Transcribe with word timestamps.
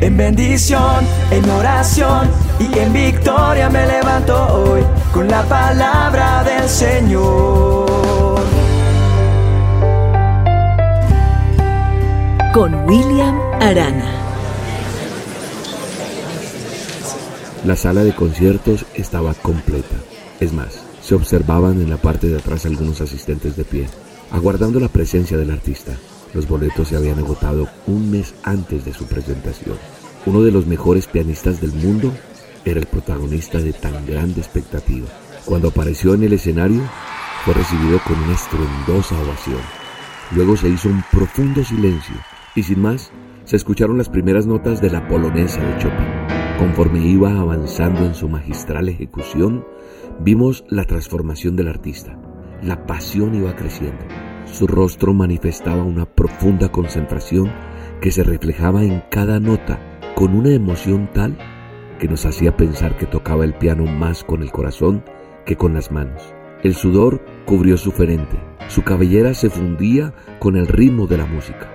En 0.00 0.14
bendición, 0.14 1.06
en 1.30 1.50
oración 1.50 2.28
y 2.60 2.78
en 2.78 2.92
victoria 2.92 3.70
me 3.70 3.86
levanto 3.86 4.34
hoy 4.54 4.82
con 5.12 5.26
la 5.26 5.42
palabra 5.44 6.44
del 6.44 6.68
Señor. 6.68 7.86
Con 12.52 12.74
William 12.86 13.40
Arana. 13.60 14.12
La 17.64 17.74
sala 17.74 18.04
de 18.04 18.14
conciertos 18.14 18.84
estaba 18.94 19.32
completa. 19.32 19.96
Es 20.40 20.52
más, 20.52 20.82
se 21.02 21.14
observaban 21.14 21.80
en 21.80 21.88
la 21.88 21.96
parte 21.96 22.28
de 22.28 22.36
atrás 22.36 22.66
algunos 22.66 23.00
asistentes 23.00 23.56
de 23.56 23.64
pie, 23.64 23.86
aguardando 24.30 24.78
la 24.78 24.88
presencia 24.88 25.38
del 25.38 25.50
artista. 25.50 25.92
Los 26.36 26.46
boletos 26.46 26.88
se 26.88 26.96
habían 26.96 27.18
agotado 27.18 27.66
un 27.86 28.10
mes 28.10 28.34
antes 28.42 28.84
de 28.84 28.92
su 28.92 29.06
presentación. 29.06 29.78
Uno 30.26 30.42
de 30.42 30.50
los 30.50 30.66
mejores 30.66 31.06
pianistas 31.06 31.62
del 31.62 31.72
mundo 31.72 32.12
era 32.62 32.78
el 32.78 32.84
protagonista 32.84 33.56
de 33.56 33.72
tan 33.72 34.04
grande 34.04 34.42
expectativa. 34.42 35.06
Cuando 35.46 35.68
apareció 35.68 36.12
en 36.12 36.24
el 36.24 36.34
escenario, 36.34 36.82
fue 37.42 37.54
recibido 37.54 37.98
con 38.06 38.18
una 38.20 38.34
estruendosa 38.34 39.18
ovación. 39.18 39.62
Luego 40.32 40.58
se 40.58 40.68
hizo 40.68 40.90
un 40.90 41.02
profundo 41.10 41.64
silencio 41.64 42.16
y 42.54 42.62
sin 42.64 42.82
más, 42.82 43.12
se 43.46 43.56
escucharon 43.56 43.96
las 43.96 44.10
primeras 44.10 44.46
notas 44.46 44.82
de 44.82 44.90
la 44.90 45.08
polonesa 45.08 45.62
de 45.62 45.78
Chopin. 45.78 46.58
Conforme 46.58 47.00
iba 47.00 47.40
avanzando 47.40 48.04
en 48.04 48.14
su 48.14 48.28
magistral 48.28 48.90
ejecución, 48.90 49.64
vimos 50.20 50.66
la 50.68 50.84
transformación 50.84 51.56
del 51.56 51.68
artista. 51.68 52.20
La 52.60 52.84
pasión 52.84 53.34
iba 53.34 53.56
creciendo. 53.56 54.04
Su 54.46 54.66
rostro 54.66 55.12
manifestaba 55.12 55.82
una 55.82 56.06
profunda 56.06 56.70
concentración 56.70 57.52
que 58.00 58.10
se 58.10 58.22
reflejaba 58.22 58.84
en 58.84 59.02
cada 59.10 59.40
nota 59.40 59.78
con 60.14 60.34
una 60.34 60.50
emoción 60.50 61.10
tal 61.12 61.36
que 61.98 62.08
nos 62.08 62.24
hacía 62.24 62.56
pensar 62.56 62.96
que 62.96 63.06
tocaba 63.06 63.44
el 63.44 63.54
piano 63.54 63.84
más 63.84 64.24
con 64.24 64.42
el 64.42 64.52
corazón 64.52 65.04
que 65.44 65.56
con 65.56 65.74
las 65.74 65.90
manos. 65.90 66.22
El 66.62 66.74
sudor 66.74 67.22
cubrió 67.44 67.76
su 67.76 67.92
frente, 67.92 68.38
su 68.68 68.82
cabellera 68.82 69.34
se 69.34 69.50
fundía 69.50 70.14
con 70.38 70.56
el 70.56 70.66
ritmo 70.66 71.06
de 71.06 71.18
la 71.18 71.26
música. 71.26 71.70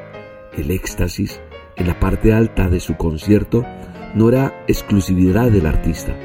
El 0.57 0.71
éxtasis 0.71 1.39
en 1.75 1.87
la 1.87 1.99
parte 1.99 2.33
alta 2.33 2.69
de 2.69 2.79
su 2.79 2.95
concierto 2.97 3.65
no 4.15 4.29
era 4.29 4.63
exclusividad 4.67 5.51
del 5.51 5.65
artista. 5.65 6.15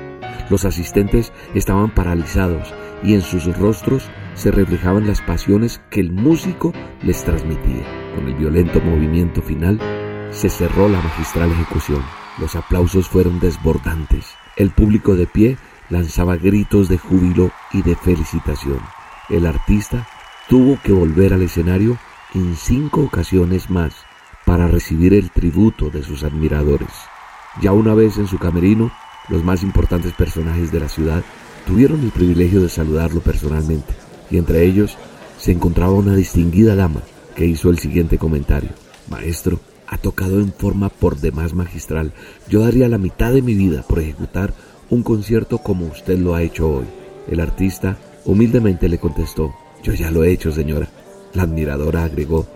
Los 0.51 0.65
asistentes 0.65 1.33
estaban 1.55 1.95
paralizados 1.95 2.75
y 3.03 3.15
en 3.15 3.23
sus 3.23 3.47
rostros 3.59 4.09
se 4.37 4.51
reflejaban 4.51 5.06
las 5.06 5.23
pasiones 5.23 5.81
que 5.91 6.01
el 6.01 6.12
músico 6.12 6.73
les 7.03 7.25
transmitía. 7.25 7.84
Con 8.15 8.29
el 8.29 8.34
violento 8.34 8.81
movimiento 8.81 9.43
final 9.43 9.81
se 10.31 10.51
cerró 10.51 10.89
la 10.89 11.01
magistral 11.01 11.51
ejecución. 11.51 12.03
Los 12.39 12.55
aplausos 12.55 13.09
fueron 13.09 13.41
desbordantes. 13.41 14.34
El 14.56 14.70
público 14.70 15.17
de 15.17 15.27
pie 15.27 15.56
lanzaba 15.89 16.37
gritos 16.37 16.89
de 16.89 16.98
júbilo 16.98 17.51
y 17.73 17.83
de 17.83 17.97
felicitación. 17.97 18.81
El 19.31 19.47
artista 19.47 20.06
tuvo 20.48 20.78
que 20.83 20.93
volver 20.93 21.33
al 21.33 21.43
escenario 21.43 21.98
en 22.34 22.56
cinco 22.56 23.03
ocasiones 23.03 23.71
más 23.71 23.95
para 24.45 24.69
recibir 24.69 25.15
el 25.15 25.31
tributo 25.31 25.89
de 25.89 26.03
sus 26.03 26.25
admiradores. 26.25 26.93
Ya 27.62 27.73
una 27.73 27.95
vez 27.95 28.19
en 28.19 28.27
su 28.27 28.39
camerino, 28.39 28.93
los 29.28 29.43
más 29.43 29.62
importantes 29.62 30.12
personajes 30.12 30.71
de 30.71 30.81
la 30.81 30.89
ciudad 30.89 31.25
tuvieron 31.67 32.03
el 32.03 32.11
privilegio 32.11 32.61
de 32.61 32.69
saludarlo 32.69 33.21
personalmente 33.21 34.06
y 34.31 34.39
entre 34.39 34.65
ellos 34.65 34.97
se 35.39 35.53
encontraba 35.53 35.93
una 35.93 36.15
distinguida 36.15 36.75
dama 36.75 37.03
que 37.35 37.47
hizo 37.47 37.71
el 37.71 37.79
siguiente 37.79 38.19
comentario. 38.19 38.71
Maestro, 39.09 39.61
ha 39.87 39.99
tocado 39.99 40.41
en 40.41 40.53
forma 40.53 40.89
por 40.89 41.19
demás 41.19 41.55
magistral. 41.55 42.13
Yo 42.49 42.61
daría 42.61 42.89
la 42.89 42.99
mitad 42.99 43.33
de 43.33 43.43
mi 43.43 43.55
vida 43.55 43.83
por 43.83 44.01
ejecutar 44.01 44.53
un 44.91 45.03
concierto 45.03 45.59
como 45.59 45.87
usted 45.87 46.19
lo 46.19 46.35
ha 46.35 46.43
hecho 46.43 46.69
hoy. 46.69 46.87
El 47.29 47.41
artista 47.41 47.97
humildemente 48.25 48.89
le 48.89 48.99
contestó, 48.99 49.55
yo 49.83 49.93
ya 49.95 50.11
lo 50.11 50.25
he 50.25 50.33
hecho, 50.33 50.53
señora. 50.53 50.89
La 51.34 51.43
admiradora 51.43 52.05
agregó, 52.05 52.47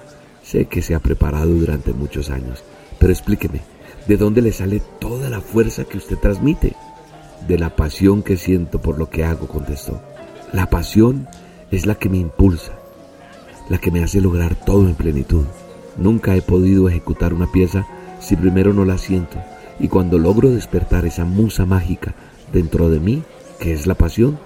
sé 0.43 0.67
que 0.67 0.83
se 0.83 0.95
ha 0.95 1.01
preparado 1.01 1.53
durante 1.53 1.93
muchos 1.93 2.31
años, 2.31 2.65
pero 2.99 3.13
explíqueme, 3.13 3.61
¿de 4.07 4.17
dónde 4.17 4.43
le 4.43 4.53
sale 4.53 4.81
toda 4.99 5.29
la 5.29 5.41
fuerza 5.41 5.85
que 5.85 5.99
usted 5.99 6.17
transmite? 6.17 6.75
De 7.47 7.59
la 7.59 7.77
pasión 7.77 8.23
que 8.23 8.37
siento 8.37 8.81
por 8.81 8.99
lo 8.99 9.11
que 9.11 9.25
hago, 9.25 9.47
contestó. 9.49 10.01
La 10.53 10.69
pasión 10.69 11.29
es 11.71 11.87
la 11.87 11.95
que 11.95 12.09
me 12.09 12.19
impulsa, 12.19 12.73
la 13.69 13.79
que 13.79 13.91
me 13.91 14.03
hace 14.03 14.21
lograr 14.21 14.55
todo 14.55 14.89
en 14.89 14.95
plenitud. 14.95 15.45
Nunca 15.97 16.37
he 16.37 16.43
podido 16.43 16.89
ejecutar 16.89 17.35
una 17.35 17.51
pieza 17.51 17.87
si 18.21 18.37
primero 18.37 18.73
no 18.73 18.85
la 18.85 18.99
siento 18.99 19.39
y 19.79 19.89
cuando 19.89 20.19
logro 20.19 20.51
despertar 20.51 21.07
esa 21.07 21.25
musa 21.25 21.67
mágica 21.67 22.15
dentro 22.53 22.91
de 22.91 23.01
mí, 23.01 23.23
que 23.59 23.73
es 23.73 23.87
la 23.87 23.95
pasión, 23.95 24.39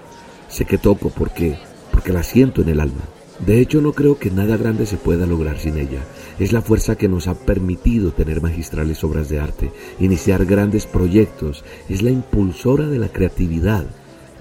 sé 0.49 0.65
que 0.65 0.77
toco 0.77 1.09
porque 1.09 1.57
porque 1.95 2.11
la 2.11 2.23
siento 2.23 2.61
en 2.61 2.67
el 2.67 2.81
alma. 2.81 3.01
De 3.45 3.61
hecho, 3.61 3.81
no 3.81 3.93
creo 3.93 4.19
que 4.19 4.29
nada 4.29 4.57
grande 4.57 4.85
se 4.85 4.97
pueda 4.97 5.25
lograr 5.25 5.57
sin 5.59 5.77
ella. 5.77 6.01
Es 6.39 6.51
la 6.51 6.61
fuerza 6.61 6.97
que 6.97 7.07
nos 7.07 7.27
ha 7.27 7.35
permitido 7.35 8.11
tener 8.11 8.41
magistrales 8.41 9.01
obras 9.05 9.29
de 9.29 9.39
arte, 9.39 9.71
iniciar 9.99 10.45
grandes 10.45 10.85
proyectos, 10.85 11.63
es 11.87 12.01
la 12.01 12.11
impulsora 12.11 12.87
de 12.87 12.99
la 12.99 13.07
creatividad, 13.07 13.85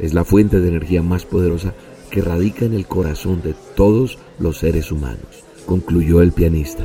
es 0.01 0.15
la 0.15 0.25
fuente 0.25 0.59
de 0.61 0.69
energía 0.69 1.01
más 1.03 1.25
poderosa 1.25 1.75
que 2.15 2.23
radica 2.23 2.65
en 2.65 2.75
el 2.75 2.87
corazón 2.87 3.43
de 3.43 3.57
todos 3.75 4.21
los 4.39 4.59
seres 4.59 4.93
humanos, 4.93 5.43
concluyó 5.67 6.23
el 6.23 6.31
pianista. 6.31 6.85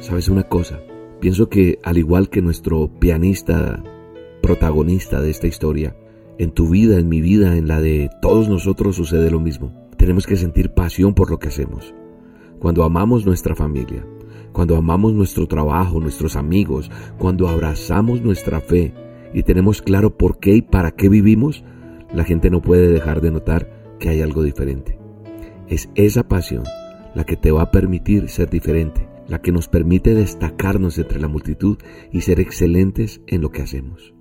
¿Sabes 0.00 0.28
una 0.28 0.42
cosa? 0.42 0.80
Pienso 1.20 1.48
que 1.48 1.78
al 1.84 1.98
igual 1.98 2.28
que 2.28 2.42
nuestro 2.42 2.88
pianista 2.98 3.80
protagonista 4.42 5.20
de 5.20 5.30
esta 5.30 5.46
historia, 5.46 5.94
en 6.36 6.50
tu 6.50 6.68
vida, 6.68 6.98
en 6.98 7.08
mi 7.08 7.20
vida, 7.20 7.56
en 7.56 7.68
la 7.68 7.80
de 7.80 8.10
todos 8.20 8.48
nosotros 8.48 8.96
sucede 8.96 9.30
lo 9.30 9.38
mismo. 9.38 9.88
Tenemos 9.96 10.26
que 10.26 10.34
sentir 10.34 10.74
pasión 10.74 11.14
por 11.14 11.30
lo 11.30 11.38
que 11.38 11.46
hacemos. 11.46 11.94
Cuando 12.58 12.82
amamos 12.82 13.24
nuestra 13.24 13.54
familia, 13.54 14.04
cuando 14.50 14.76
amamos 14.76 15.12
nuestro 15.12 15.46
trabajo, 15.46 16.00
nuestros 16.00 16.34
amigos, 16.34 16.90
cuando 17.18 17.46
abrazamos 17.46 18.20
nuestra 18.20 18.60
fe 18.60 18.94
y 19.32 19.44
tenemos 19.44 19.80
claro 19.80 20.16
por 20.16 20.40
qué 20.40 20.56
y 20.56 20.62
para 20.62 20.90
qué 20.90 21.08
vivimos, 21.08 21.62
la 22.12 22.24
gente 22.24 22.50
no 22.50 22.62
puede 22.62 22.88
dejar 22.88 23.20
de 23.20 23.30
notar 23.30 23.81
que 24.02 24.08
hay 24.08 24.20
algo 24.20 24.42
diferente. 24.42 24.98
Es 25.68 25.88
esa 25.94 26.24
pasión 26.24 26.64
la 27.14 27.22
que 27.24 27.36
te 27.36 27.52
va 27.52 27.62
a 27.62 27.70
permitir 27.70 28.28
ser 28.28 28.50
diferente, 28.50 29.08
la 29.28 29.40
que 29.40 29.52
nos 29.52 29.68
permite 29.68 30.12
destacarnos 30.12 30.98
entre 30.98 31.20
la 31.20 31.28
multitud 31.28 31.78
y 32.10 32.22
ser 32.22 32.40
excelentes 32.40 33.20
en 33.28 33.42
lo 33.42 33.52
que 33.52 33.62
hacemos. 33.62 34.12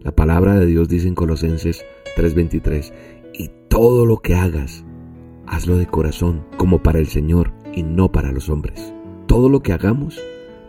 La 0.00 0.12
palabra 0.12 0.58
de 0.58 0.66
Dios 0.66 0.88
dice 0.88 1.08
en 1.08 1.14
Colosenses 1.14 1.82
3:23, 2.14 2.92
y 3.32 3.50
todo 3.68 4.04
lo 4.04 4.18
que 4.18 4.34
hagas, 4.34 4.84
hazlo 5.46 5.78
de 5.78 5.86
corazón, 5.86 6.44
como 6.58 6.82
para 6.82 6.98
el 6.98 7.06
Señor 7.06 7.52
y 7.72 7.84
no 7.84 8.12
para 8.12 8.32
los 8.32 8.50
hombres. 8.50 8.92
Todo 9.26 9.48
lo 9.48 9.62
que 9.62 9.72
hagamos, 9.72 10.20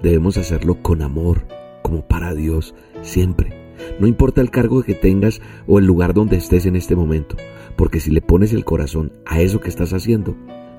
debemos 0.02 0.38
hacerlo 0.38 0.82
con 0.82 1.02
amor, 1.02 1.48
como 1.82 2.08
para 2.08 2.34
Dios, 2.34 2.76
siempre. 3.02 3.62
No 4.00 4.08
importa 4.08 4.40
el 4.40 4.52
cargo 4.52 4.84
que 4.84 4.94
tengas 4.94 5.42
o 5.68 5.80
el 5.80 5.86
lugar 5.86 6.14
donde 6.14 6.38
estés 6.38 6.66
en 6.66 6.78
este 6.78 6.96
momento, 6.96 7.36
porque 7.74 8.00
si 8.00 8.12
le 8.12 8.22
pones 8.22 8.54
el 8.54 8.66
corazón 8.66 9.14
a 9.26 9.42
eso 9.42 9.60
que 9.60 9.70
estás 9.70 9.94
haciendo, 9.94 10.36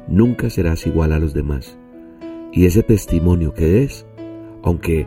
nunca 0.09 0.51
serás 0.51 0.87
igual 0.87 1.13
a 1.13 1.19
los 1.19 1.35
demás. 1.35 1.79
Y 2.53 2.67
ese 2.67 2.83
testimonio 2.83 3.53
que 3.55 3.67
des, 3.67 4.07
aunque 4.63 5.07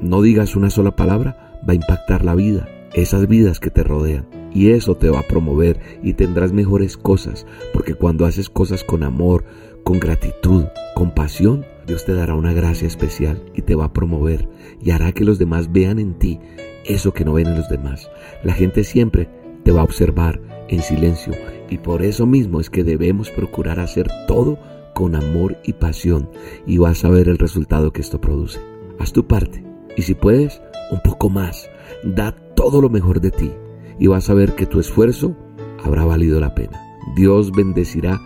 no 0.00 0.22
digas 0.22 0.56
una 0.56 0.70
sola 0.70 0.96
palabra, 0.96 1.58
va 1.68 1.72
a 1.72 1.76
impactar 1.76 2.24
la 2.24 2.34
vida, 2.34 2.68
esas 2.92 3.26
vidas 3.26 3.60
que 3.60 3.70
te 3.70 3.82
rodean. 3.82 4.26
Y 4.52 4.70
eso 4.70 4.96
te 4.96 5.10
va 5.10 5.20
a 5.20 5.26
promover 5.26 5.80
y 6.02 6.14
tendrás 6.14 6.52
mejores 6.52 6.96
cosas, 6.96 7.46
porque 7.72 7.94
cuando 7.94 8.24
haces 8.24 8.48
cosas 8.48 8.84
con 8.84 9.02
amor, 9.02 9.44
con 9.82 9.98
gratitud, 9.98 10.66
con 10.94 11.12
pasión, 11.12 11.64
Dios 11.86 12.04
te 12.04 12.14
dará 12.14 12.34
una 12.34 12.52
gracia 12.52 12.86
especial 12.86 13.42
y 13.54 13.62
te 13.62 13.74
va 13.74 13.86
a 13.86 13.92
promover 13.92 14.48
y 14.80 14.90
hará 14.92 15.12
que 15.12 15.24
los 15.24 15.38
demás 15.38 15.72
vean 15.72 15.98
en 15.98 16.14
ti 16.14 16.40
eso 16.84 17.12
que 17.12 17.24
no 17.24 17.34
ven 17.34 17.48
en 17.48 17.56
los 17.56 17.68
demás. 17.68 18.10
La 18.42 18.54
gente 18.54 18.84
siempre 18.84 19.28
te 19.64 19.72
va 19.72 19.80
a 19.80 19.84
observar 19.84 20.40
en 20.74 20.82
silencio 20.82 21.32
y 21.68 21.78
por 21.78 22.02
eso 22.02 22.26
mismo 22.26 22.60
es 22.60 22.70
que 22.70 22.84
debemos 22.84 23.30
procurar 23.30 23.80
hacer 23.80 24.08
todo 24.26 24.58
con 24.94 25.14
amor 25.14 25.58
y 25.64 25.72
pasión 25.72 26.30
y 26.66 26.78
vas 26.78 27.04
a 27.04 27.10
ver 27.10 27.28
el 27.28 27.38
resultado 27.38 27.92
que 27.92 28.00
esto 28.00 28.20
produce. 28.20 28.60
Haz 28.98 29.12
tu 29.12 29.26
parte 29.26 29.64
y 29.96 30.02
si 30.02 30.14
puedes, 30.14 30.60
un 30.90 31.00
poco 31.00 31.30
más. 31.30 31.68
Da 32.04 32.32
todo 32.54 32.80
lo 32.80 32.90
mejor 32.90 33.20
de 33.20 33.30
ti 33.30 33.50
y 33.98 34.06
vas 34.06 34.30
a 34.30 34.34
ver 34.34 34.54
que 34.54 34.66
tu 34.66 34.80
esfuerzo 34.80 35.36
habrá 35.82 36.04
valido 36.04 36.40
la 36.40 36.54
pena. 36.54 36.80
Dios 37.16 37.52
bendecirá 37.52 38.20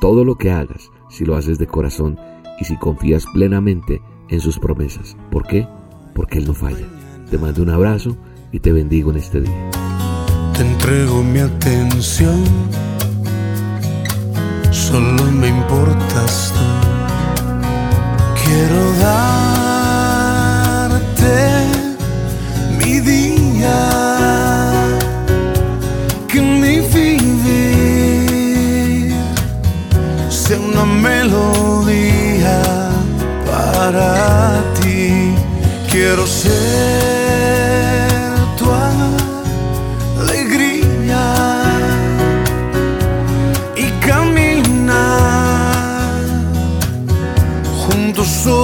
todo 0.00 0.24
lo 0.24 0.36
que 0.36 0.50
hagas 0.50 0.90
si 1.10 1.24
lo 1.24 1.36
haces 1.36 1.58
de 1.58 1.66
corazón 1.66 2.18
y 2.58 2.64
si 2.64 2.76
confías 2.76 3.24
plenamente 3.32 4.02
en 4.28 4.40
sus 4.40 4.58
promesas. 4.58 5.16
¿Por 5.30 5.46
qué? 5.46 5.66
Porque 6.14 6.38
Él 6.38 6.46
no 6.46 6.54
falla. 6.54 6.86
Te 7.30 7.38
mando 7.38 7.62
un 7.62 7.70
abrazo 7.70 8.16
y 8.52 8.60
te 8.60 8.72
bendigo 8.72 9.10
en 9.10 9.16
este 9.16 9.40
día. 9.40 9.83
Te 10.56 10.62
entrego 10.62 11.22
mi 11.24 11.40
atención, 11.40 12.44
solo 14.70 15.24
me 15.32 15.48
importas 15.48 16.52
tú. 16.54 16.60
Quiero 18.44 18.92
darte 19.08 19.74
mi 22.78 23.00
día, 23.00 23.80
que 26.28 26.40
mi 26.40 26.78
vivir 26.94 29.12
sea 30.28 30.60
una 30.60 30.84
melodía 30.84 32.62
para 33.44 34.62
ti. 34.80 35.34
Quiero 35.90 36.24
ser. 36.28 37.23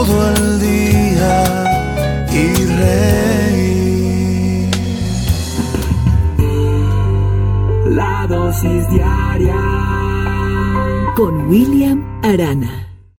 Todo 0.01 0.19
el 0.31 0.61
día 0.61 1.35
y 2.33 2.45
reír. 2.81 4.71
La 7.87 8.27
dosis 8.27 8.89
diaria 8.91 9.63
con 11.17 11.49
William 11.51 12.03
Arana. 12.23 12.90